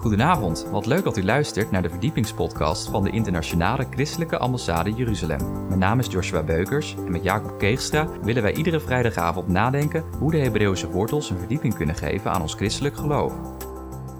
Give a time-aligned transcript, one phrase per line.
[0.00, 5.66] Goedenavond, wat leuk dat u luistert naar de verdiepingspodcast van de Internationale Christelijke Ambassade Jeruzalem.
[5.68, 10.30] Mijn naam is Joshua Beukers en met Jacob Keegstra willen wij iedere vrijdagavond nadenken hoe
[10.30, 13.32] de Hebreeuwse wortels een verdieping kunnen geven aan ons christelijk geloof.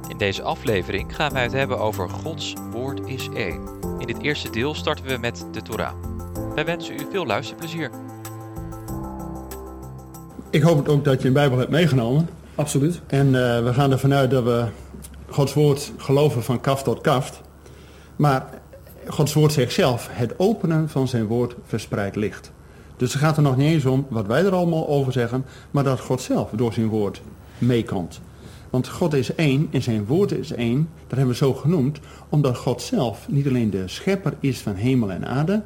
[0.08, 3.60] In deze aflevering gaan wij het hebben over Gods woord is één.
[3.98, 5.92] In dit eerste deel starten we met de Torah.
[6.54, 7.90] Wij wensen u veel luisterplezier.
[10.50, 12.28] Ik hoop ook dat je een Bijbel hebt meegenomen.
[12.54, 13.00] Absoluut.
[13.06, 14.66] En uh, we gaan ervan uit dat we
[15.30, 17.40] Gods woord geloven van kaft tot kaft.
[18.16, 18.60] Maar
[19.06, 22.52] Gods woord zegt zelf, het openen van zijn woord verspreidt licht.
[22.96, 25.84] Dus het gaat er nog niet eens om wat wij er allemaal over zeggen, maar
[25.84, 27.22] dat God zelf door zijn woord
[27.58, 28.20] meekomt.
[28.70, 32.56] Want God is één en zijn woord is één, dat hebben we zo genoemd, omdat
[32.56, 35.62] God zelf niet alleen de schepper is van hemel en aarde,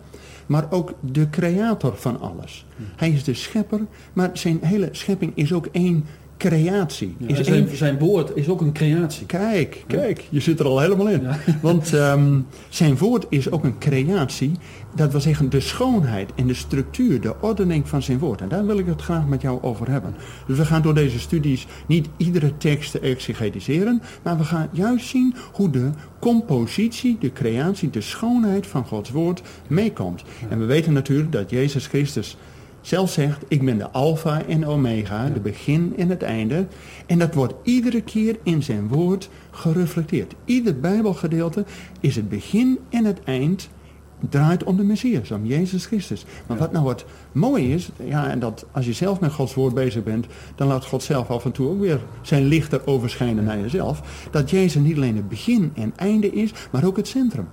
[0.46, 2.66] maar ook de creator van alles.
[2.96, 3.80] Hij is de schepper,
[4.12, 6.04] maar zijn hele schepping is ook één
[6.36, 7.16] creatie.
[7.18, 9.26] Ja, is zijn, zijn, woord is ook een creatie.
[9.26, 11.22] Kijk, kijk, je zit er al helemaal in.
[11.22, 11.38] Ja.
[11.62, 14.52] Want um, zijn woord is ook een creatie.
[14.94, 18.40] Dat wil zeggen de schoonheid en de structuur, de ordening van zijn woord.
[18.40, 20.14] En daar wil ik het graag met jou over hebben.
[20.46, 24.02] Dus we gaan door deze studies niet iedere tekst exegetiseren.
[24.22, 29.42] Maar we gaan juist zien hoe de compositie, de creatie, de schoonheid van Gods woord
[29.68, 30.22] meekomt.
[30.40, 30.48] Ja.
[30.48, 32.36] En we weten natuurlijk dat Jezus Christus
[32.86, 36.66] zelf zegt, ik ben de alfa en omega, de begin en het einde.
[37.06, 40.34] En dat wordt iedere keer in zijn woord gereflecteerd.
[40.44, 41.64] Ieder bijbelgedeelte
[42.00, 43.68] is het begin en het eind
[44.28, 46.24] draait om de Messias, om Jezus Christus.
[46.46, 49.74] Maar wat nou wat mooi is, ja, en dat als je zelf met Gods woord
[49.74, 53.44] bezig bent, dan laat God zelf af en toe ook weer zijn licht erover schijnen
[53.44, 54.26] naar jezelf.
[54.30, 57.48] Dat Jezus niet alleen het begin en einde is, maar ook het centrum.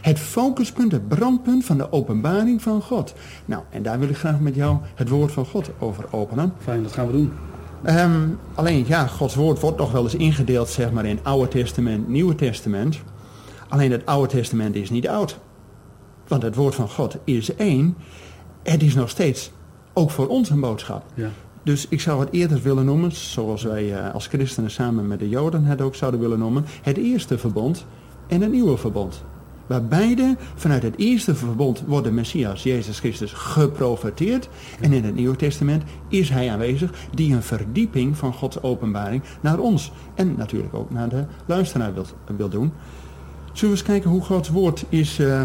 [0.00, 3.14] Het focuspunt, het brandpunt van de openbaring van God.
[3.44, 6.52] Nou, en daar wil ik graag met jou het woord van God over openen.
[6.58, 7.32] Fijn, dat gaan we doen.
[7.86, 12.08] Um, alleen, ja, Gods woord wordt nog wel eens ingedeeld, zeg maar, in Oude Testament,
[12.08, 13.00] Nieuwe Testament.
[13.68, 15.38] Alleen het Oude Testament is niet oud.
[16.28, 17.96] Want het woord van God is één.
[18.62, 19.52] Het is nog steeds
[19.92, 21.04] ook voor ons een boodschap.
[21.14, 21.28] Ja.
[21.62, 25.64] Dus ik zou het eerder willen noemen, zoals wij als christenen samen met de Joden
[25.64, 27.86] het ook zouden willen noemen, het eerste verbond
[28.26, 29.24] en het nieuwe verbond.
[29.70, 34.48] Waar beide vanuit het eerste verbond wordt de Messias, Jezus Christus, geprofeteerd.
[34.80, 39.58] En in het Nieuwe Testament is hij aanwezig die een verdieping van Gods openbaring naar
[39.58, 42.04] ons en natuurlijk ook naar de luisteraar wil,
[42.36, 42.72] wil doen.
[43.44, 45.42] Zullen we eens kijken hoe Gods woord is uh,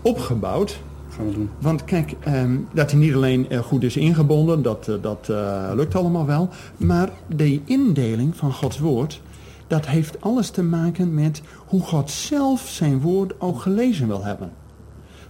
[0.00, 0.80] opgebouwd?
[1.08, 1.50] Gaan we doen.
[1.58, 5.70] Want kijk, um, dat hij niet alleen uh, goed is ingebonden, dat, uh, dat uh,
[5.74, 6.48] lukt allemaal wel.
[6.76, 9.20] Maar de indeling van Gods woord,
[9.72, 14.52] dat heeft alles te maken met hoe God zelf zijn woord ook gelezen wil hebben.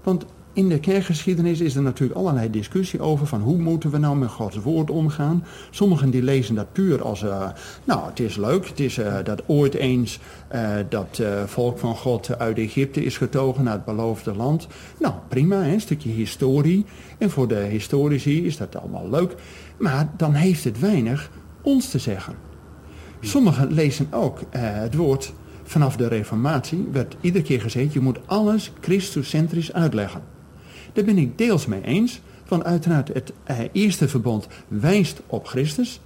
[0.03, 4.17] Want in de kerkgeschiedenis is er natuurlijk allerlei discussie over van hoe moeten we nou
[4.17, 5.45] met Gods woord omgaan.
[5.71, 7.49] Sommigen die lezen dat puur als, uh,
[7.85, 10.19] nou het is leuk, het is uh, dat ooit eens
[10.55, 14.67] uh, dat volk van God uit Egypte is getogen naar het beloofde land.
[14.99, 16.85] Nou prima, een stukje historie.
[17.19, 19.35] En voor de historici is dat allemaal leuk.
[19.79, 21.31] Maar dan heeft het weinig
[21.63, 22.52] ons te zeggen.
[23.25, 28.73] Sommigen lezen ook het woord vanaf de reformatie werd iedere keer gezegd, je moet alles
[28.81, 30.23] christocentrisch uitleggen.
[30.93, 36.01] Daar ben ik deels mee eens, want uiteraard het eh, eerste verbond wijst op Christus.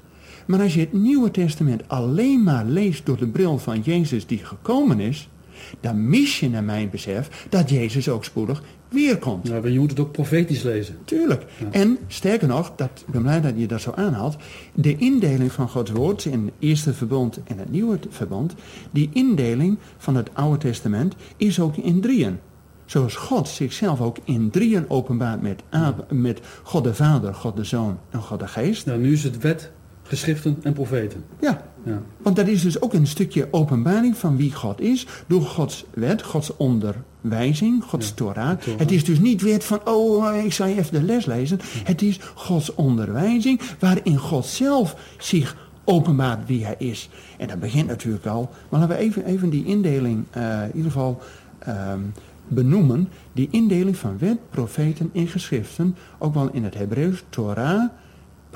[0.46, 4.44] Maar als je het Nieuwe Testament alleen maar leest door de bril van Jezus die
[4.44, 5.28] gekomen is,
[5.80, 9.48] dan mis je naar mijn besef dat Jezus ook spoedig weer komt.
[9.48, 10.96] Ja, maar je moet het ook profetisch lezen.
[11.04, 11.44] Tuurlijk.
[11.58, 11.66] Ja.
[11.70, 14.36] En sterker nog, dat, ik ben blij dat je dat zo aanhaalt,
[14.74, 18.54] de indeling van Gods woord in het eerste verbond en het nieuwe verbond,
[18.90, 22.38] die indeling van het Oude Testament is ook in drieën.
[22.84, 27.64] Zoals God zichzelf ook in drieën openbaart met, Ab, met God de Vader, God de
[27.64, 28.86] Zoon en God de Geest.
[28.86, 29.72] Nou, nu is het wet,
[30.02, 31.24] geschriften en profeten.
[31.40, 32.02] Ja, ja.
[32.22, 36.22] want dat is dus ook een stukje openbaring van wie God is door Gods wet,
[36.22, 38.58] Gods onderwijzing, Gods ja, Torah.
[38.58, 38.78] Torah.
[38.78, 41.60] Het is dus niet wet van, oh, ik zal je even de les lezen.
[41.62, 41.80] Ja.
[41.84, 47.08] Het is Gods onderwijzing waarin God zelf zich openbaart wie hij is.
[47.38, 50.90] En dat begint natuurlijk al, maar laten we even, even die indeling uh, in ieder
[50.90, 51.22] geval...
[51.68, 52.12] Um,
[52.48, 57.88] benoemen die indeling van wet, profeten en geschriften, ook wel in het Hebreeuws Torah,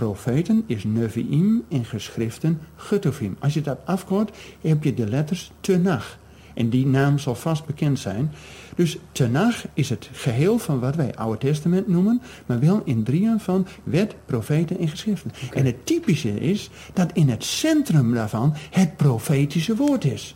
[0.01, 3.37] profeten is neviim en geschriften getuvim.
[3.39, 6.19] Als je dat afkort, heb je de letters tenach.
[6.55, 8.33] En die naam zal vast bekend zijn.
[8.75, 13.41] Dus tenach is het geheel van wat wij Oude Testament noemen, maar wel in drieën
[13.41, 15.31] van wet, profeten en geschriften.
[15.45, 15.61] Okay.
[15.61, 20.35] En het typische is dat in het centrum daarvan het profetische woord is.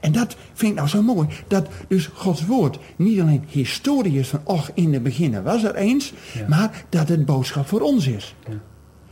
[0.00, 1.28] En dat vind ik nou zo mooi.
[1.48, 5.74] Dat dus Gods woord niet alleen historie is van, och, in de beginnen was er
[5.74, 6.12] eens.
[6.34, 6.48] Ja.
[6.48, 8.34] Maar dat het boodschap voor ons is.
[8.48, 8.60] Ja.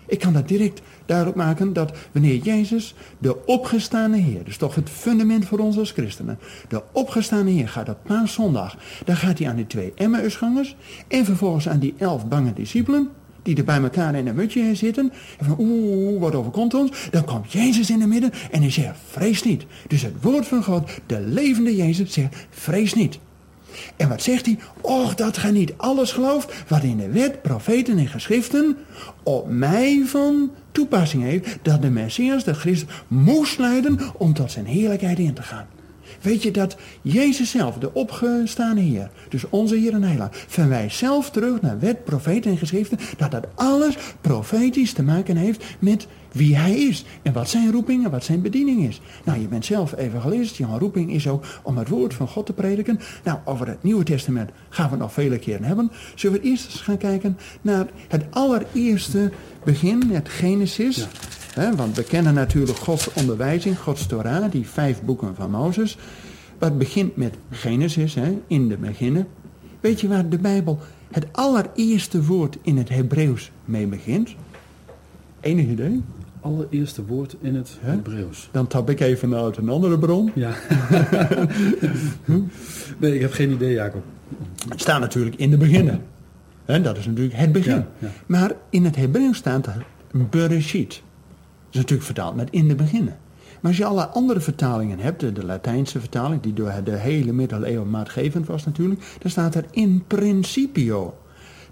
[0.06, 4.90] Ik kan dat direct duidelijk maken dat wanneer Jezus, de opgestane Heer, dus toch het
[4.90, 6.38] fundament voor ons als christenen,
[6.68, 10.76] de opgestane Heer gaat op paaszondag, dan gaat hij aan die twee Emmausgangers
[11.08, 13.08] en vervolgens aan die elf bange discipelen,
[13.44, 15.12] die er bij elkaar in een mutje zitten.
[15.38, 17.08] En van oeh, wat overkomt ons?
[17.10, 19.64] Dan komt Jezus in het midden en hij zegt, vrees niet.
[19.88, 23.18] Dus het woord van God, de levende Jezus, zegt, vrees niet.
[23.96, 24.58] En wat zegt hij?
[24.80, 28.76] Och, dat gij niet alles gelooft wat in de wet, profeten en geschriften
[29.22, 34.66] op mij van toepassing heeft, dat de Messias, de Christus, moest leiden om tot zijn
[34.66, 35.66] heerlijkheid in te gaan.
[36.24, 41.30] Weet je dat Jezus zelf, de opgestane Heer, dus onze Heer en Heiland, verwijst zelf
[41.30, 46.56] terug naar wet, profeten en geschriften, dat dat alles profetisch te maken heeft met wie
[46.56, 49.00] hij is en wat zijn roeping en wat zijn bediening is.
[49.24, 52.52] Nou, je bent zelf evangelist, jouw roeping is ook om het woord van God te
[52.52, 53.00] prediken.
[53.24, 55.90] Nou, over het Nieuwe Testament gaan we het nog vele keren hebben.
[56.14, 59.30] Zullen we eerst eens gaan kijken naar het allereerste
[59.64, 61.06] begin, het Genesis.
[61.54, 65.98] Want we kennen natuurlijk Gods onderwijzing, Gods Torah, die vijf boeken van Mozes.
[66.58, 68.16] Wat begint met Genesis,
[68.46, 69.26] in de beginnen.
[69.80, 70.78] Weet je waar de Bijbel
[71.10, 74.34] het allereerste woord in het Hebreeuws mee begint?
[75.40, 76.02] Enig idee?
[76.44, 78.48] allereerste woord in het Hebreeuws.
[78.52, 80.30] Dan tap ik even uit een andere bron.
[80.34, 80.52] Ja.
[82.98, 84.02] nee, ik heb geen idee, Jacob.
[84.68, 86.02] Het staat natuurlijk in de beginnen.
[86.64, 87.84] En dat is natuurlijk het begin.
[88.26, 89.84] Maar in het Hebreeuws staat er
[90.30, 91.02] Bereshit.
[91.74, 93.18] Is natuurlijk vertaald met in de beginnen.
[93.60, 97.90] Maar als je alle andere vertalingen hebt, de, Latijnse vertaling, die door de hele middeleeuwen
[97.90, 101.18] maatgevend was natuurlijk, dan staat er in principio.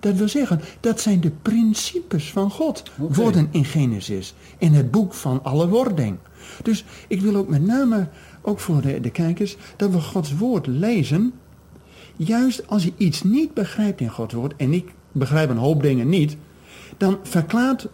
[0.00, 2.82] Dat wil zeggen, dat zijn de principes van God.
[2.96, 4.34] Worden in Genesis.
[4.58, 6.18] In het boek van alle wording.
[6.62, 8.08] Dus ik wil ook met name,
[8.40, 11.32] ook voor de, de kijkers, dat we Gods woord lezen.
[12.16, 16.08] Juist als je iets niet begrijpt in Gods woord, en ik begrijp een hoop dingen
[16.08, 16.36] niet,
[16.96, 17.88] dan verklaart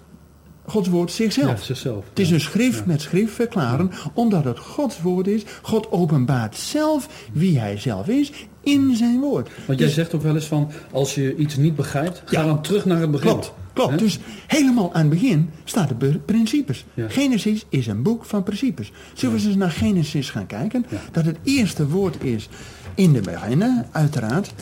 [0.68, 1.58] Gods woord zichzelf.
[1.58, 2.04] Ja, zichzelf.
[2.08, 5.42] Het is een schrift met schrift verklaren, omdat het Gods woord is.
[5.62, 9.50] God openbaart zelf wie hij zelf is in zijn woord.
[9.66, 12.62] Want jij dus- zegt ook wel eens van, als je iets niet begrijpt, ga dan
[12.62, 13.30] terug naar het begin.
[13.30, 13.98] Klopt, klopt.
[13.98, 16.84] Dus helemaal aan het begin staan de principes.
[17.08, 18.92] Genesis is een boek van principes.
[19.14, 20.86] Zullen we eens naar Genesis gaan kijken?
[21.12, 22.48] Dat het eerste woord is
[22.94, 24.52] in de beginnen, uiteraard.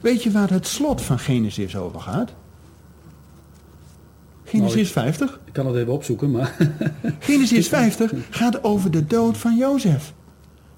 [0.00, 2.32] Weet je waar het slot van Genesis over gaat?
[4.48, 5.26] Genesis 50.
[5.26, 6.56] Nou, ik kan het even opzoeken, maar...
[7.18, 10.12] Genesis 50 gaat over de dood van Jozef.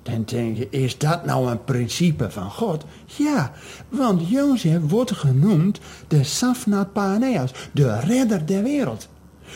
[0.03, 2.85] Dan denk je, is dat nou een principe van God?
[3.05, 3.53] Ja,
[3.89, 9.09] want Jozef wordt genoemd de Safnat Paaneas, de redder der wereld.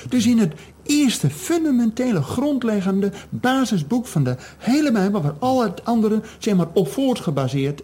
[0.09, 0.53] Dus in het
[0.83, 6.89] eerste fundamentele, grondleggende basisboek van de hele Bijbel, waar al het andere zeg maar, op,
[6.89, 7.83] voortgebaseerd,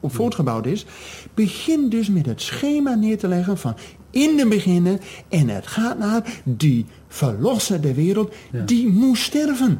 [0.00, 0.86] op voortgebouwd is,
[1.34, 3.76] begint dus met het schema neer te leggen van
[4.18, 8.34] in de beginnen en het gaat naar die verlosser der wereld,
[8.64, 9.78] die moest sterven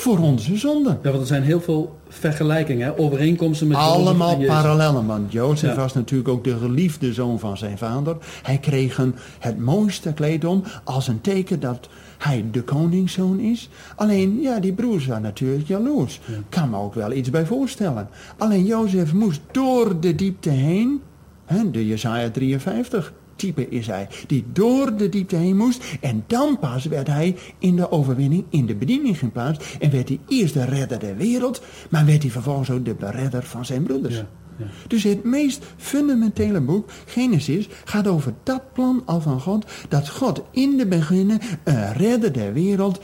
[0.00, 0.98] voor onze zonde.
[1.02, 6.28] Ja, want er zijn heel veel vergelijkingen, overeenkomsten met Allemaal parallellen, want Jozef was natuurlijk
[6.28, 8.16] ook de geliefde zoon van zijn vader.
[8.42, 13.68] Hij kreeg een, het mooiste kleed om als een teken dat hij de koningszoon is.
[13.96, 16.20] Alleen, ja, die broers waren natuurlijk jaloers.
[16.24, 16.34] Ja.
[16.48, 18.08] Kan me ook wel iets bij voorstellen.
[18.38, 21.00] Alleen Jozef moest door de diepte heen,
[21.44, 25.84] hè, de Jesaja 53 type is hij, die door de diepte heen moest.
[26.00, 29.76] En dan pas werd hij in de overwinning, in de bediening geplaatst.
[29.80, 33.42] En werd hij eerst de redder der wereld, maar werd hij vervolgens ook de redder
[33.42, 34.14] van zijn broeders.
[34.14, 34.66] Ja, ja.
[34.86, 40.42] Dus het meest fundamentele boek, Genesis, gaat over dat plan al van God, dat God
[40.50, 43.00] in de beginnen een redder der wereld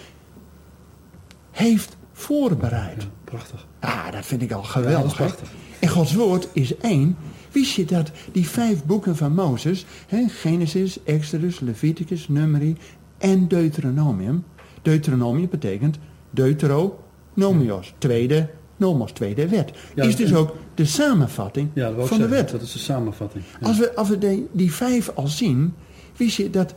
[1.50, 3.06] heeft voorbereid.
[3.24, 3.66] prachtig.
[3.80, 5.36] Ah, dat vind ik al geweldig.
[5.80, 7.16] en Gods woord is één
[7.56, 12.76] Wist je dat die vijf boeken van Mozes, hè, Genesis, Exodus, Leviticus, Numeri
[13.18, 14.44] en Deuteronomium.
[14.82, 15.98] Deuteronomium betekent
[16.30, 19.72] Deuteronomios, tweede nomos, tweede wet.
[19.94, 22.50] is dus ook de samenvatting van de wet.
[22.50, 23.44] Dat is de samenvatting.
[23.62, 25.74] Als we, als we die, vijf al zien,
[26.16, 26.74] wist je dat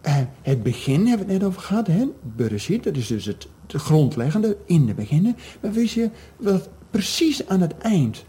[0.00, 2.04] eh, het begin hebben we het net over gehad, hè?
[2.36, 5.36] Bereshit, dat is dus het, het grondleggende in de beginnen.
[5.60, 8.24] Maar wist je wat precies aan het eind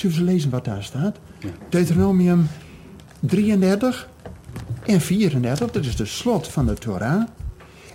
[0.00, 1.16] Zullen we lezen wat daar staat?
[1.38, 1.48] Ja.
[1.68, 2.48] Deuteronomium
[3.20, 4.08] 33
[4.86, 7.22] en 34, dat is de slot van de Torah.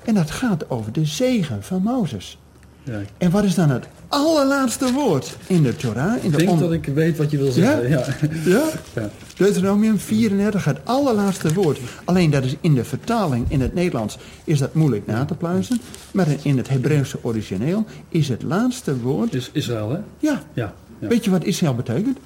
[0.03, 2.37] En dat gaat over de zegen van Mozes.
[2.83, 3.01] Ja.
[3.17, 6.23] En wat is dan het allerlaatste woord in de Torah?
[6.23, 7.89] In ik denk dat ik weet wat je wil zeggen.
[7.89, 8.05] Ja?
[8.45, 8.63] Ja?
[8.93, 9.09] ja?
[9.37, 11.79] Deuteronomium 34, het allerlaatste woord.
[12.03, 15.81] Alleen dat is in de vertaling in het Nederlands is dat moeilijk na te pluizen.
[16.11, 19.33] Maar in het Hebreeuwse origineel is het laatste woord...
[19.33, 19.99] Is Israël, hè?
[20.19, 20.41] Ja.
[20.53, 20.73] ja.
[20.99, 22.17] Weet je wat Israël betekent?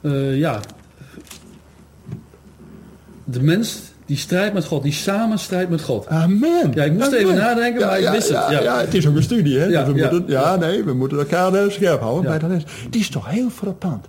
[0.00, 0.60] Uh, ja.
[3.24, 6.06] De mens die strijd met God, die samenstrijd met God.
[6.08, 6.72] Amen.
[6.74, 7.18] Ja, ik moest Amen.
[7.18, 8.50] even nadenken, maar ik ja, wist het.
[8.50, 9.64] Ja, het is ook een studie, hè?
[9.64, 12.46] Ja, Dus we ja, moeten, ja, nee, we moeten elkaar eh, scherp houden bij de
[12.46, 12.62] les.
[12.84, 14.06] Het is toch heel frappant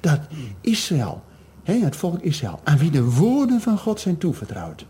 [0.00, 0.18] dat
[0.60, 1.22] Israël,
[1.62, 4.86] hè, het volk Israël, aan wie de woorden van God zijn toevertrouwd,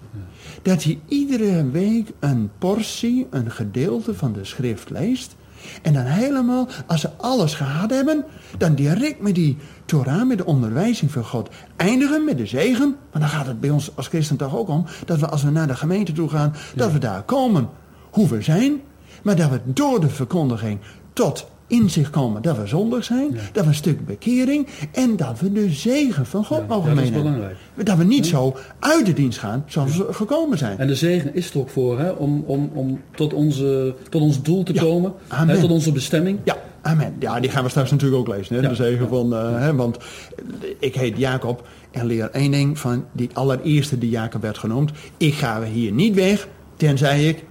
[0.62, 5.34] dat hij iedere week een portie, een gedeelte van de schrift leest.
[5.82, 8.24] En dan helemaal, als ze alles gehad hebben,
[8.58, 12.96] dan direct met die Torah, met de onderwijzing van God, eindigen met de zegen.
[13.10, 15.50] Want dan gaat het bij ons als christen toch ook om, dat we als we
[15.50, 17.68] naar de gemeente toe gaan, dat we daar komen
[18.10, 18.80] hoe we zijn,
[19.22, 20.78] maar dat we door de verkondiging
[21.12, 25.52] tot inzicht komen dat we zondig zijn, dat we een stuk bekering en dat we
[25.52, 27.56] de zegen van God Ja, mogen dat meenemen.
[27.74, 30.78] Dat we niet zo uit de dienst gaan zoals we gekomen zijn.
[30.78, 34.42] En de zegen is er ook voor, hè, om, om, om tot, onze, tot ons
[34.42, 36.38] doel te komen, hè, tot onze bestemming.
[36.44, 37.14] Ja, amen.
[37.18, 38.56] Ja, die gaan we straks natuurlijk ook lezen.
[38.56, 38.68] Hè?
[38.68, 39.96] De zegen van, eh, hè, want
[40.78, 44.90] ik heet Jacob en leer één ding van die allereerste die Jacob werd genoemd.
[45.16, 47.44] Ik ga hier niet weg, tenzij ik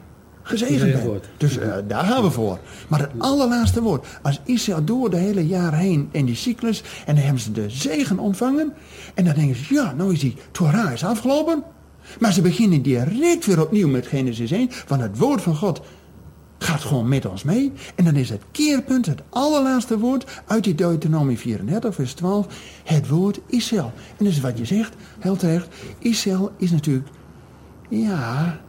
[0.43, 1.27] gezegend wordt.
[1.37, 2.59] Dus eh, daar gaan we voor.
[2.87, 4.05] Maar het allerlaatste woord.
[4.21, 7.69] Als Israël door de hele jaar heen in die cyclus en dan hebben ze de
[7.69, 8.73] zegen ontvangen.
[9.13, 11.63] En dan denken ze, ja, nou is die Torah is afgelopen.
[12.19, 14.69] Maar ze beginnen direct weer opnieuw met Genesis 1.
[14.87, 15.81] Want het woord van God
[16.57, 17.71] gaat gewoon met ons mee.
[17.95, 22.47] En dan is het keerpunt, het allerlaatste woord uit die Deuteronomie 34, vers 12,
[22.83, 23.91] het woord Israël.
[24.17, 25.67] En dat is wat je zegt, heel terecht.
[25.99, 27.07] Israël is natuurlijk,
[27.89, 28.59] ja,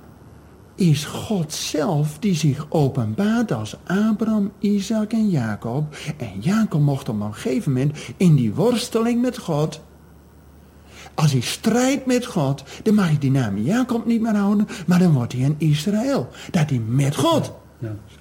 [0.75, 5.97] is God zelf die zich openbaart als Abraham, Isaac en Jacob.
[6.17, 9.81] En Jacob mocht op een gegeven moment in die worsteling met God
[11.15, 14.99] als hij strijdt met God, dan mag hij die naam Jacob niet meer houden, maar
[14.99, 16.29] dan wordt hij een Israël.
[16.51, 17.53] Dat hij met God.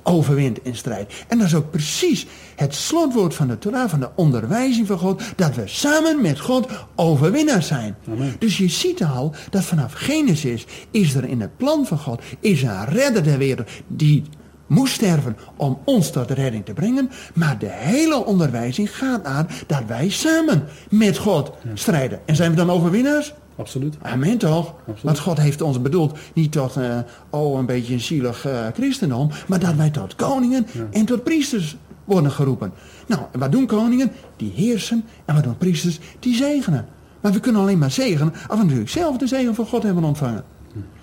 [0.03, 1.13] Overwint in strijd.
[1.27, 5.21] En dat is ook precies het slotwoord van de Torah, van de onderwijzing van God,
[5.35, 7.95] dat we samen met God overwinnaars zijn.
[8.09, 8.35] Amen.
[8.39, 12.61] Dus je ziet al dat vanaf Genesis is er in het plan van God, is
[12.61, 14.23] een redder der wereld die
[14.67, 17.09] moest sterven om ons tot de redding te brengen.
[17.33, 22.19] Maar de hele onderwijzing gaat naar dat wij samen met God strijden.
[22.25, 23.33] En zijn we dan overwinnaars?
[23.55, 23.95] Absoluut.
[24.01, 24.73] Amen toch?
[24.79, 25.01] Absoluut.
[25.01, 26.97] Want God heeft ons bedoeld niet tot eh,
[27.29, 31.75] oh, een beetje een zielig eh, christendom, maar dat wij tot koningen en tot priesters
[32.03, 32.73] worden geroepen.
[33.07, 34.11] Nou, wat doen koningen?
[34.37, 35.03] Die heersen.
[35.25, 35.99] En wat doen priesters?
[36.19, 36.85] Die zegenen.
[37.21, 40.03] Maar we kunnen alleen maar zegenen als we natuurlijk zelf de zegen van God hebben
[40.03, 40.43] ontvangen.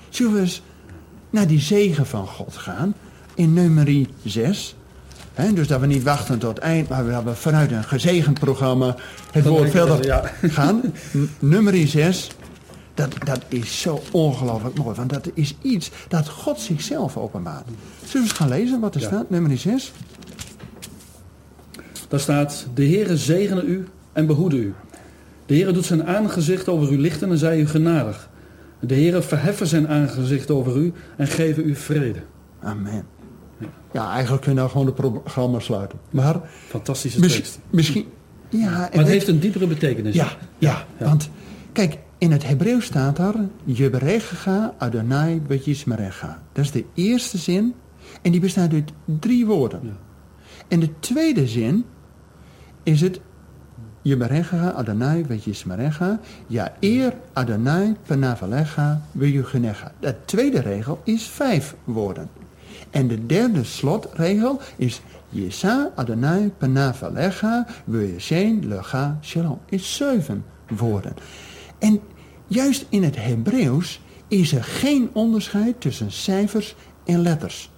[0.09, 0.63] Zullen we eens
[1.31, 2.95] naar die zegen van God gaan
[3.35, 4.75] in nummerie 6?
[5.35, 8.39] Hè, dus dat we niet wachten tot het eind, maar we hebben vanuit een gezegend
[8.39, 8.97] programma
[9.33, 10.23] het woord verder ja.
[10.43, 10.81] gaan.
[11.17, 12.31] N- Nummerie 6,
[13.09, 14.97] dat, dat is zo ongelooflijk mooi.
[14.97, 17.65] Want dat is iets dat God zichzelf openbaart.
[17.99, 19.07] Zullen we eens gaan lezen wat er Ja.
[19.07, 19.31] staat?
[19.31, 19.93] Nummer 6.
[22.09, 24.75] Daar staat, de Heere zegene u en behoede u.
[25.47, 28.29] De Heere doet zijn aangezicht over u lichten en zij u genadig.
[28.81, 32.19] De Heere verheffen zijn aangezicht over u en geven u vrede.
[32.63, 33.05] Amen.
[33.93, 35.99] Ja, eigenlijk kunnen we nou gewoon het programma sluiten.
[36.11, 37.59] Maar Fantastische tekst.
[37.71, 38.05] misschien
[38.49, 40.15] ja, en Maar het weet- heeft een diepere betekenis.
[40.15, 40.29] Ja,
[40.59, 41.05] ja, ja.
[41.07, 41.31] want
[41.73, 43.35] kijk, in het Hebreeuws staat daar...
[43.65, 46.43] Jeberecha Adonai Bejismerecha.
[46.53, 47.75] Dat is de eerste zin.
[48.23, 49.81] En die bestaat uit drie woorden.
[49.83, 49.93] Ja.
[50.69, 51.85] En de tweede zin
[52.83, 53.21] is het...
[54.03, 56.21] Jeberecha Adonai Bejismerecha.
[56.47, 59.93] Ja, eer Adonai Penavalecha Bejugenecha.
[60.01, 62.29] De tweede regel is vijf woorden.
[62.91, 65.01] En de derde slotregel is...
[65.29, 69.59] Yesa Adonai Penavalecha Bejeseen Lecha Shalom.
[69.69, 71.15] Is zeven woorden.
[71.81, 72.01] En
[72.47, 77.71] juist in het Hebreeuws is er geen onderscheid tussen cijfers en letters.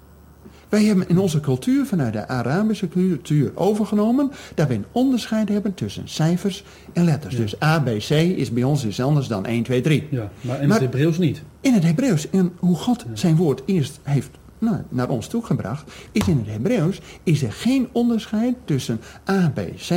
[0.69, 5.75] Wij hebben in onze cultuur vanuit de Arabische cultuur overgenomen dat we een onderscheid hebben
[5.75, 7.37] tussen cijfers en letters.
[7.37, 10.07] Dus A, B, C is bij ons iets anders dan 1, 2, 3.
[10.11, 11.43] Ja, maar in Maar- het Hebreeuws niet.
[11.61, 16.29] In het Hebreeuws, en hoe God zijn woord eerst heeft nou, naar ons toegebracht, is
[16.29, 19.91] in het Hebreeuws is er geen onderscheid tussen A, B, C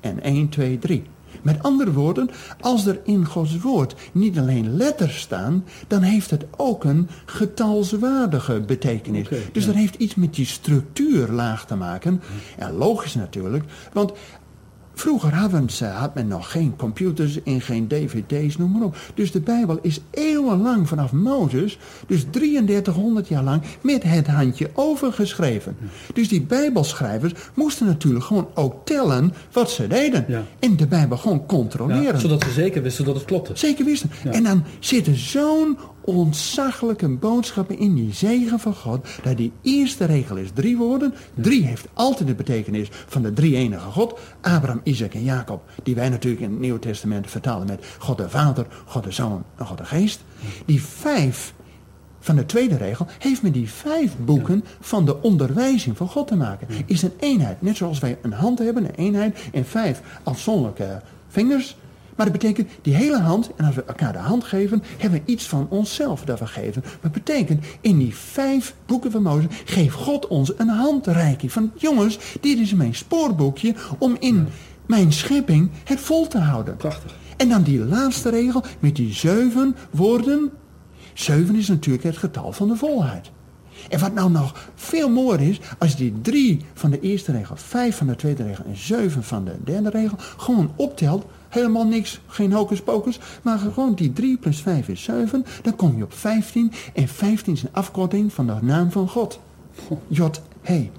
[0.00, 1.02] en 1, 2, 3.
[1.42, 2.30] Met andere woorden,
[2.60, 8.60] als er in Gods woord niet alleen letters staan, dan heeft het ook een getalswaardige
[8.60, 9.28] betekenis.
[9.28, 9.66] Dus ja.
[9.66, 12.22] dat heeft iets met die structuurlaag te maken.
[12.58, 14.12] En logisch natuurlijk, want
[15.00, 18.96] Vroeger hadden ze, had men nog geen computers en geen dvd's, noem maar op.
[19.14, 25.76] Dus de Bijbel is eeuwenlang vanaf Mozes, dus 3300 jaar lang, met het handje overgeschreven.
[26.14, 30.24] Dus die Bijbelschrijvers moesten natuurlijk gewoon ook tellen wat ze deden.
[30.28, 30.44] Ja.
[30.58, 32.02] En de Bijbel gewoon controleren.
[32.02, 33.52] Ja, zodat ze zeker wisten dat het klopte.
[33.54, 34.10] Zeker wisten.
[34.24, 34.30] Ja.
[34.30, 39.06] En dan zit er zo'n ontzaglijke boodschappen in die zegen van God.
[39.22, 41.14] Dat die eerste regel is drie woorden.
[41.34, 44.18] Drie heeft altijd de betekenis van de drie enige God.
[44.40, 45.62] Abraham, Isaac en Jacob.
[45.82, 49.44] Die wij natuurlijk in het Nieuwe Testament vertalen met God de Vader, God de Zoon
[49.56, 50.20] en God de Geest.
[50.64, 51.54] Die vijf
[52.20, 56.36] van de tweede regel heeft met die vijf boeken van de onderwijzing van God te
[56.36, 56.68] maken.
[56.86, 57.62] Is een eenheid.
[57.62, 61.76] Net zoals wij een hand hebben, een eenheid en vijf afzonderlijke vingers.
[62.20, 65.32] Maar dat betekent die hele hand, en als we elkaar de hand geven, hebben we
[65.32, 66.82] iets van onszelf dat we geven.
[66.84, 71.52] Maar dat betekent, in die vijf boeken van Mozes, geeft God ons een handreiking.
[71.52, 74.48] Van jongens, dit is mijn spoorboekje om in
[74.86, 76.76] mijn schepping het vol te houden.
[76.76, 77.14] Prachtig.
[77.36, 80.50] En dan die laatste regel met die zeven woorden.
[81.14, 83.30] Zeven is natuurlijk het getal van de volheid.
[83.88, 87.56] En wat nou nog veel mooier is, als je die drie van de eerste regel,
[87.56, 92.20] vijf van de tweede regel en zeven van de derde regel gewoon optelt, helemaal niks,
[92.26, 96.14] geen hocus pocus, maar gewoon die 3 plus 5 is 7, dan kom je op
[96.14, 99.40] 15 en 15 is een afkorting van de naam van God.
[100.08, 100.90] Jot, He.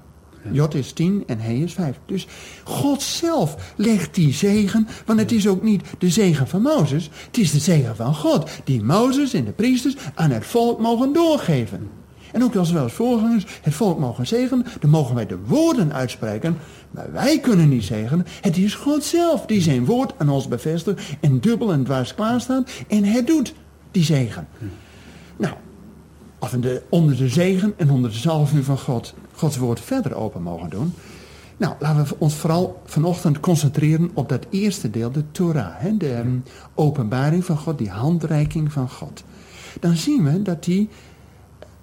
[0.50, 1.98] Jot is 10 en He is 5.
[2.06, 2.26] Dus
[2.64, 7.38] God zelf legt die zegen, want het is ook niet de zegen van Mozes, het
[7.38, 11.90] is de zegen van God, die Mozes en de priesters aan het volk mogen doorgeven.
[12.32, 15.92] En ook als wij als voorgangers het volk mogen zegenen, dan mogen wij de woorden
[15.92, 16.56] uitspreken.
[16.92, 18.26] Maar wij kunnen niet zegenen.
[18.40, 22.70] Het is God zelf die zijn woord aan ons bevestigt en dubbel en dwars klaarstaat.
[22.88, 23.54] En het doet
[23.90, 24.48] die zegen.
[25.36, 25.54] Nou,
[26.38, 30.14] als we de, onder de zegen en onder de zalving van God Gods woord verder
[30.14, 30.94] open mogen doen.
[31.56, 35.72] Nou, laten we ons vooral vanochtend concentreren op dat eerste deel, de Torah.
[35.74, 36.42] Hè, de um,
[36.74, 39.24] openbaring van God, die handreiking van God.
[39.80, 40.88] Dan zien we dat die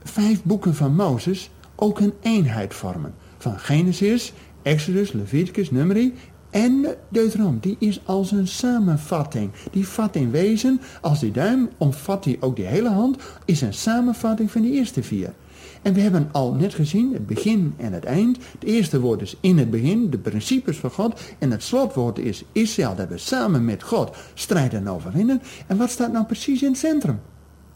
[0.03, 3.13] vijf boeken van Mozes ook een eenheid vormen.
[3.37, 6.13] Van Genesis, Exodus, Leviticus, Numeri
[6.49, 7.59] en Deuteronomium.
[7.59, 9.51] Die is als een samenvatting.
[9.71, 13.73] Die vat in wezen, als die duim omvat die ook die hele hand, is een
[13.73, 15.33] samenvatting van die eerste vier.
[15.81, 18.37] En we hebben al net gezien, het begin en het eind.
[18.51, 21.21] Het eerste woord is in het begin, de principes van God.
[21.39, 25.41] En het slotwoord is Israël, dat we samen met God strijden en overwinnen.
[25.67, 27.19] En wat staat nou precies in het centrum?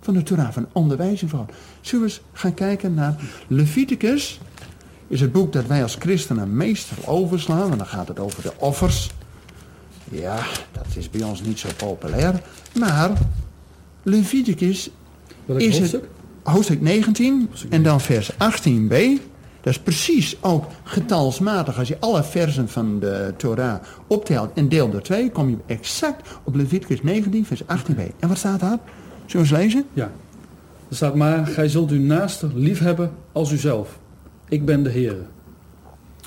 [0.04, 1.54] van de Torah, van onderwijzing van God.
[1.82, 3.16] Zullen we eens gaan kijken naar
[3.48, 4.40] Leviticus.
[5.14, 8.52] Is het boek dat wij als christenen meestal overslaan, want dan gaat het over de
[8.58, 9.10] offers.
[10.10, 10.40] Ja,
[10.72, 12.42] dat is bij ons niet zo populair.
[12.80, 13.12] Maar
[14.04, 14.90] Leviticus
[15.46, 16.02] Welk is hoofdstuk?
[16.02, 18.96] het hoofdstuk 19 en dan vers 18b.
[19.62, 21.78] Dat is precies ook getalsmatig.
[21.78, 26.30] Als je alle versen van de Torah optelt en deelt door twee, kom je exact
[26.44, 28.00] op Leviticus 19 vers 18b.
[28.20, 28.78] En wat staat daar?
[29.26, 29.86] Zullen we eens lezen?
[29.94, 30.12] Ja.
[30.90, 34.02] Er staat maar, gij zult uw naaste lief hebben als uzelf.
[34.54, 35.18] Ik ben de Heer.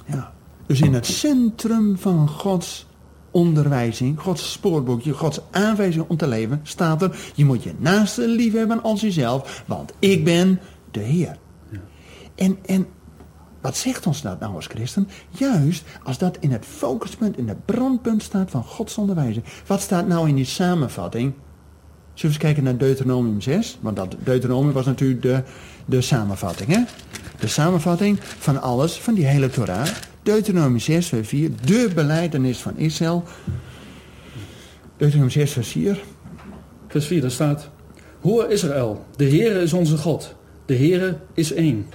[0.06, 0.32] Ja.
[0.66, 2.86] Dus in het centrum van Gods
[3.30, 8.52] onderwijzing, Gods spoorboekje, Gods aanwijzing om te leven, staat er, je moet je naaste lief
[8.52, 10.60] hebben als jezelf, want ik ben
[10.90, 11.38] de Heer.
[11.70, 11.80] Ja.
[12.34, 12.86] En, en
[13.60, 15.08] wat zegt ons dat nou als christen?
[15.30, 19.44] Juist als dat in het focuspunt, in het brandpunt staat van Gods onderwijzing.
[19.66, 21.32] Wat staat nou in die samenvatting?
[22.16, 23.78] Zullen we eens kijken naar Deuteronomium 6?
[23.80, 25.42] Want dat Deuteronomium was natuurlijk de,
[25.84, 26.68] de samenvatting.
[26.68, 26.82] Hè?
[27.38, 29.86] De samenvatting van alles, van die hele Torah.
[30.22, 31.50] Deuteronomium 6, vers 4.
[31.64, 33.24] De beleidenis van Israël.
[34.96, 36.02] Deuteronomium 6, vers 4.
[36.88, 37.68] Vers 4, daar staat...
[38.20, 40.34] Hoor Israël, de Heere is onze God.
[40.66, 41.86] De Heere is één.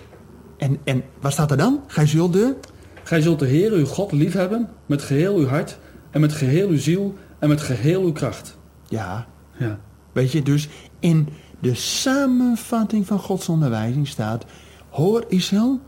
[0.58, 1.84] En, en wat staat er dan?
[1.88, 2.56] Gij zult de...
[3.04, 5.78] Gij zult de Heere uw God liefhebben met geheel uw hart...
[6.12, 8.58] en met geheel uw ziel en met geheel uw kracht.
[8.88, 9.80] Ja, Ja,
[10.12, 10.68] weet je, dus
[11.00, 11.28] in
[11.60, 14.46] de samenvatting van Gods onderwijzing staat...
[14.90, 15.80] Hoor Israël,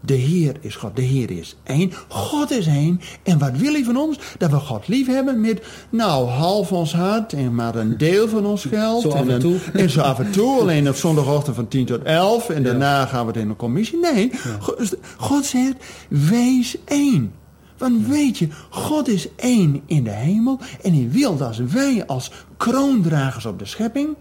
[0.00, 1.92] de Heer is God, de Heer is één.
[2.08, 3.00] God is één.
[3.22, 4.18] En wat wil hij van ons?
[4.38, 8.46] Dat we God lief hebben met, nou, half ons hart en maar een deel van
[8.46, 9.02] ons geld.
[9.02, 9.56] Zo en toe.
[9.72, 12.48] En zo af en toe, alleen op zondagochtend van 10 tot 11.
[12.48, 12.68] En Ja.
[12.68, 13.98] daarna gaan we het in een commissie.
[13.98, 15.74] Nee, God, God zegt,
[16.08, 17.32] wees één.
[17.82, 20.58] Want weet je, God is één in de hemel.
[20.82, 24.16] En hij wil dat wij als kroondragers op de schepping...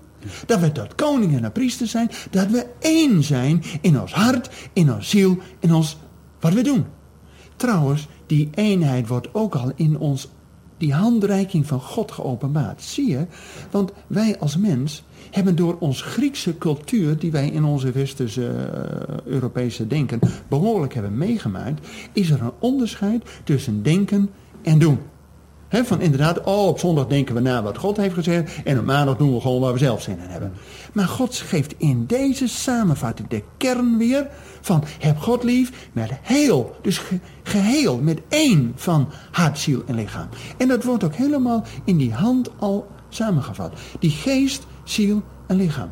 [0.46, 2.12] dat we tot koningen en priesters zijn...
[2.32, 5.98] dat we één zijn in ons hart, in ons ziel, in ons
[6.40, 6.86] wat we doen.
[7.56, 10.28] Trouwens, die eenheid wordt ook al in ons,
[10.82, 12.82] die handreiking van God geopenbaard.
[12.82, 13.26] Zie je?
[13.72, 19.16] Want wij als mens hebben door ons Griekse cultuur, die wij in onze westerse eh,
[19.26, 24.30] Europese denken behoorlijk hebben meegemaakt, is er een onderscheid tussen denken
[24.62, 25.00] en doen.
[25.72, 28.64] Van inderdaad, oh, op zondag denken we na wat God heeft gezegd.
[28.64, 30.54] En op maandag doen we gewoon waar we zelf zin in hebben.
[30.94, 34.28] Maar God geeft in deze samenvatting de kern weer
[34.62, 36.76] van heb God lief met heel.
[36.82, 40.28] Dus ge- geheel, met één van hart, ziel en lichaam.
[40.58, 43.74] En dat wordt ook helemaal in die hand al samengevat.
[44.00, 45.90] Die geest, ziel en lichaam.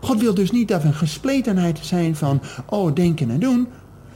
[0.00, 3.68] God wil dus niet dat we een gespletenheid zijn van, oh, denken en doen.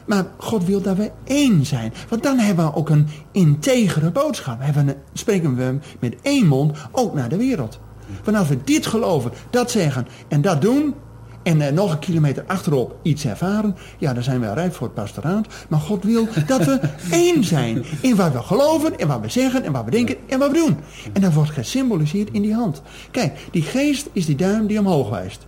[0.07, 1.93] Maar God wil dat we één zijn.
[2.09, 4.61] Want dan hebben we ook een integere boodschap.
[4.61, 7.79] Hebben we, spreken we met één mond ook naar de wereld.
[8.25, 10.95] Want als we dit geloven, dat zeggen en dat doen...
[11.43, 13.77] en eh, nog een kilometer achterop iets ervaren...
[13.99, 15.47] ja, dan zijn we rijp voor het pastoraat.
[15.69, 17.85] Maar God wil dat we één zijn.
[18.01, 20.57] In wat we geloven, en wat we zeggen, en wat we denken, en wat we
[20.57, 20.77] doen.
[21.13, 22.83] En dat wordt gesymboliseerd in die hand.
[23.11, 25.47] Kijk, die geest is die duim die omhoog wijst.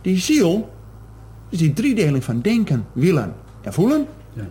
[0.00, 0.70] Die ziel
[1.48, 3.34] is die driedeling van denken, willen
[3.66, 4.06] en voelen.
[4.32, 4.48] Ja.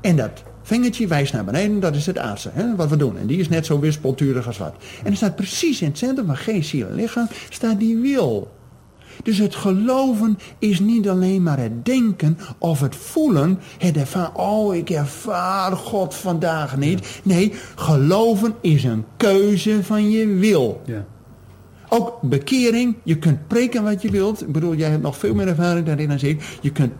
[0.00, 3.18] En dat vingertje wijst naar beneden, dat is het aardse, hè, wat we doen.
[3.18, 4.74] En die is net zo wispelturig als wat.
[5.04, 8.50] En er staat precies in het centrum van geest, ziel en lichaam, staat die wil.
[9.22, 13.58] Dus het geloven is niet alleen maar het denken of het voelen.
[13.78, 17.20] Het ervaren, oh ik ervaar God vandaag niet.
[17.22, 20.82] Nee, geloven is een keuze van je wil.
[20.84, 21.04] Ja.
[21.88, 24.42] Ook bekering, je kunt preken wat je wilt.
[24.42, 26.58] Ik bedoel, jij hebt nog veel meer ervaring daarin dan ik.
[26.60, 26.92] Je kunt,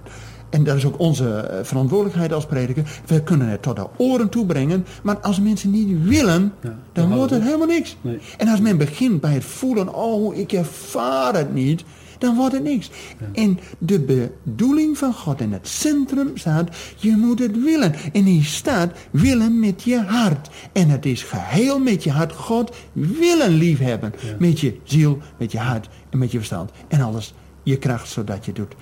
[0.50, 3.00] en dat is ook onze eh, verantwoordelijkheid als prediker.
[3.06, 4.86] We kunnen het tot de oren toe brengen.
[5.02, 7.96] Maar als mensen niet willen, Ja, dan wordt het helemaal niks.
[8.00, 8.18] Nee.
[8.36, 11.84] En als men begint bij het voelen, oh ik ervaar het niet.
[12.18, 12.90] Dan wordt het niks.
[13.32, 17.94] En de bedoeling van God in het centrum staat, je moet het willen.
[18.12, 20.48] En hier staat, willen met je hart.
[20.72, 24.14] En het is geheel met je hart God willen liefhebben.
[24.38, 26.70] Met je ziel, met je hart en met je verstand.
[26.88, 28.74] En alles, je kracht, zodat je doet.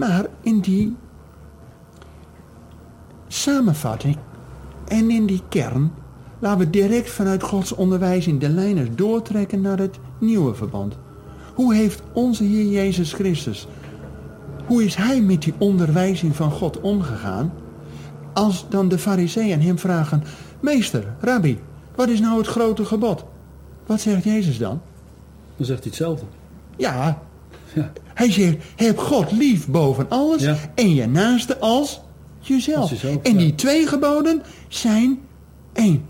[0.00, 0.96] Maar in die
[3.28, 4.16] samenvatting
[4.86, 5.92] en in die kern
[6.38, 10.96] laten we direct vanuit Gods onderwijzing de lijnen doortrekken naar het nieuwe verband.
[11.54, 13.66] Hoe heeft onze Heer Jezus Christus,
[14.66, 17.52] hoe is Hij met die onderwijzing van God omgegaan?
[18.32, 20.22] Als dan de fariseeën hem vragen,
[20.60, 21.58] meester, rabbi,
[21.94, 23.24] wat is nou het grote gebod?
[23.86, 24.80] Wat zegt Jezus dan?
[25.56, 26.26] Dan zegt hij hetzelfde.
[26.76, 27.22] Ja,
[27.74, 27.92] Ja.
[28.20, 30.56] Hij zegt, heb God lief boven alles Ja.
[30.74, 32.00] en je naaste als
[32.40, 33.02] jezelf.
[33.02, 33.38] En ja.
[33.38, 35.18] die twee geboden zijn
[35.72, 36.04] één.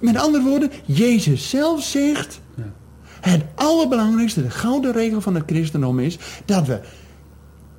[0.00, 2.72] Met andere woorden, Jezus zelf zegt, Ja.
[3.20, 6.80] het allerbelangrijkste, de gouden regel van het christendom is, dat we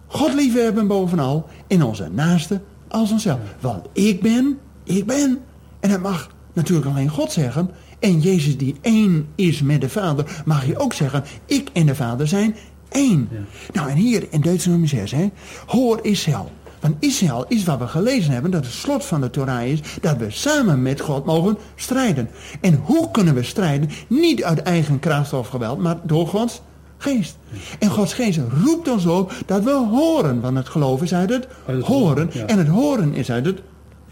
[0.07, 3.39] God lief hebben bovenal en onze naaste als onszelf.
[3.59, 5.39] Want ik ben, ik ben.
[5.79, 7.69] En dat mag natuurlijk alleen God zeggen.
[7.99, 11.95] En Jezus die één is met de Vader, mag je ook zeggen, ik en de
[11.95, 12.55] Vader zijn
[12.91, 13.29] één.
[13.31, 13.37] Ja.
[13.73, 15.29] Nou en hier in Deuteronomie 6, hè,
[15.65, 16.51] hoor Israël.
[16.79, 20.17] Want Israël is wat we gelezen hebben, dat het slot van de Torah is, dat
[20.17, 22.29] we samen met God mogen strijden.
[22.61, 23.89] En hoe kunnen we strijden?
[24.07, 26.61] Niet uit eigen kracht of geweld, maar door Gods
[26.97, 27.37] geest.
[27.79, 31.47] En Gods geest roept ons op dat we horen, want het geloof is uit het,
[31.81, 32.31] horen.
[32.47, 33.61] En het horen is uit het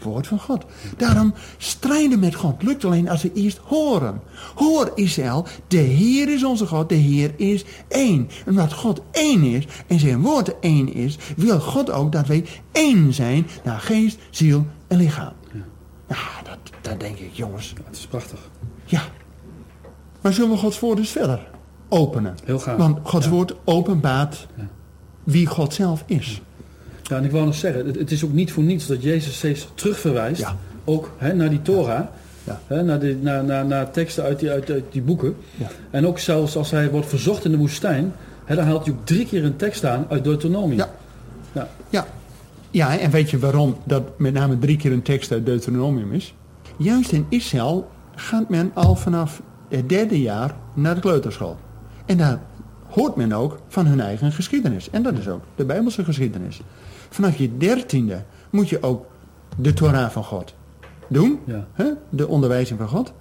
[0.02, 0.64] woord van God.
[0.96, 4.20] Daarom strijden met God lukt alleen als we eerst horen.
[4.54, 8.28] Hoor Israël, de Heer is onze God, de Heer is één.
[8.44, 12.44] En omdat God één is en zijn woord één is, wil God ook dat wij
[12.72, 15.32] één zijn naar geest, ziel en lichaam.
[16.08, 17.74] Ja, dat, dat denk ik, jongens.
[17.84, 18.38] Het is prachtig.
[18.84, 19.02] Ja.
[20.20, 21.48] Maar zullen we Gods woord eens verder
[21.88, 22.34] openen?
[22.44, 22.76] Heel graag.
[22.76, 23.30] Want Gods Ja.
[23.30, 24.68] woord openbaart Ja.
[25.24, 26.42] wie God zelf is.
[27.10, 29.36] Ja, en ik wou nog zeggen, het, het is ook niet voor niets dat Jezus
[29.36, 30.56] steeds terugverwijst, Ja.
[30.84, 32.00] ook hè, naar die Torah,
[32.44, 32.60] Ja.
[32.66, 35.36] hè, naar, die, naar, naar, naar teksten uit die, uit, uit die boeken.
[35.90, 38.12] En ook zelfs als hij wordt verzocht in de woestijn,
[38.44, 40.76] hè, dan haalt hij ook drie keer een tekst aan uit Deuteronomie.
[40.76, 40.90] Ja.
[41.52, 41.68] Ja.
[41.90, 42.06] Ja.
[42.70, 46.34] Ja, en weet je waarom dat met name drie keer een tekst uit Deuteronomium is?
[46.76, 51.56] Juist in Israël gaat men al vanaf het derde jaar naar de kleuterschool.
[52.06, 52.40] En daar
[52.90, 54.90] hoort men ook van hun eigen geschiedenis.
[54.90, 56.60] En dat is ook de Bijbelse geschiedenis.
[57.10, 59.06] Vanaf je dertiende moet je ook
[59.56, 60.54] de Torah van God
[61.08, 61.38] doen.
[61.44, 61.66] Ja.
[61.72, 61.86] Hè?
[62.08, 63.12] De onderwijzing van God.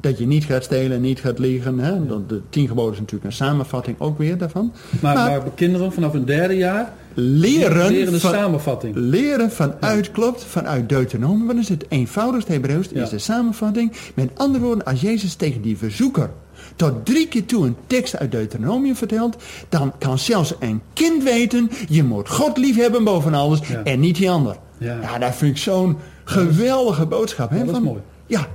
[0.00, 1.78] Dat je niet gaat stelen, niet gaat liegen.
[1.78, 2.06] Hè?
[2.26, 4.72] De tien geboden is natuurlijk een samenvatting ook weer daarvan.
[5.00, 8.94] Maar, maar, kinderen vanaf een derde jaar leren, leren de van, samenvatting.
[8.96, 11.46] leren vanuit, klopt, vanuit Deuteronomium.
[11.46, 12.88] Wat is het eenvoudigste Hebreeuws?
[12.92, 13.02] Ja.
[13.02, 13.92] Is de samenvatting.
[14.14, 16.30] Met andere woorden, als Jezus tegen die verzoeker
[16.76, 19.36] tot drie keer toe een tekst uit Deuteronomium vertelt,
[19.68, 23.82] dan kan zelfs een kind weten, je moet God lief hebben boven alles Ja.
[23.82, 24.56] en niet die ander.
[24.78, 24.98] Ja.
[25.00, 27.50] Ja, dat vind ik zo'n geweldige boodschap.
[27.50, 28.00] Hè, is van- mooi.
[28.26, 28.46] Ja.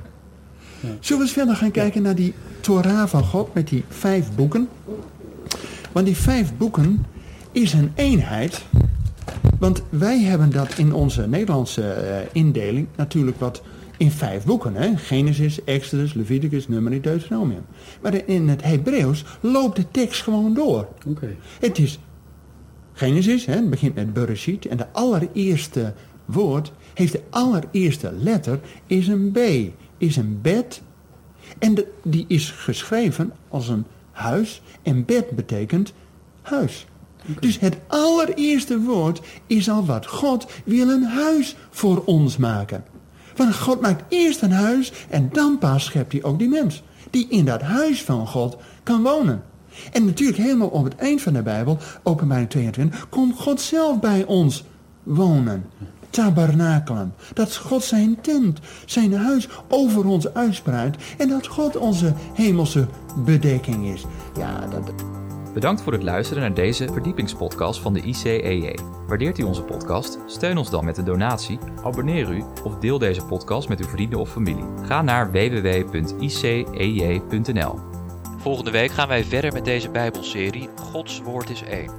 [0.99, 4.67] Zullen we eens verder gaan kijken naar die Torah van God met die vijf boeken?
[5.91, 7.06] Want die vijf boeken
[7.52, 8.62] is een eenheid.
[9.60, 13.62] Want wij hebben dat in onze Nederlandse eh, indeling natuurlijk wat
[13.97, 14.75] in vijf boeken.
[14.75, 14.97] Hè?
[14.97, 17.65] Genesis, Exodus, Leviticus, Numeri, Deuteronomium.
[18.01, 20.88] Maar in het Hebreeuws loopt de tekst gewoon door.
[21.08, 21.36] Oké.
[21.60, 21.99] Het is
[22.93, 24.65] Genesis, hè, het begint met Bereshit.
[24.65, 25.93] En de allereerste
[26.25, 29.38] woord heeft de allereerste letter is een B,
[29.97, 30.82] is een bed.
[31.60, 34.62] En de- die is geschreven als een huis.
[34.82, 35.93] En bed betekent
[36.41, 36.86] huis.
[37.39, 42.84] Dus het allereerste woord is al wat God wil een huis voor ons maken.
[43.36, 46.84] Want God maakt eerst een huis en dan pas schept hij ook die mens.
[47.10, 49.43] Die in dat huis van God kan wonen.
[49.91, 54.26] En natuurlijk helemaal op het eind van de Bijbel, openbaring 22, komt God zelf bij
[54.26, 54.63] ons
[55.04, 55.65] wonen.
[56.10, 57.13] Tabernakelen.
[57.34, 60.98] Dat God zijn tent, zijn huis over ons uitspreidt.
[61.17, 62.88] En dat God onze hemelse
[63.26, 64.04] bedekking is.
[64.38, 65.12] Ja, dat...
[65.54, 68.78] Bedankt voor het luisteren naar deze verdiepingspodcast van de ICEJ.
[69.08, 70.18] Waardeert u onze podcast?
[70.26, 74.20] Steun ons dan met een donatie, abonneer u of deel deze podcast met uw vrienden
[74.20, 74.66] of familie.
[74.86, 75.80] Ga naar www.icej.nl.
[78.38, 81.92] Volgende week gaan wij verder met deze Bijbelserie Gods Woord is één.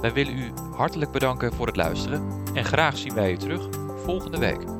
[0.00, 2.22] Wij willen u hartelijk bedanken voor het luisteren
[2.54, 3.68] en graag zien wij u terug
[4.04, 4.79] volgende week.